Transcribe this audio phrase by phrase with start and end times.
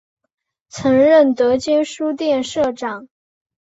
[0.67, 3.07] 曾任德间书店社长。